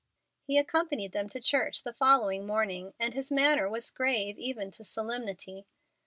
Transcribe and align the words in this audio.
He 0.47 0.57
accompanied 0.57 1.11
them 1.11 1.29
to 1.29 1.39
church 1.39 1.83
the 1.83 1.93
following 1.93 2.47
morning, 2.47 2.95
and 2.99 3.13
his 3.13 3.31
manner 3.31 3.69
was 3.69 3.91
grave 3.91 4.35
even 4.39 4.71
to 4.71 4.83
solemnity. 4.83 5.67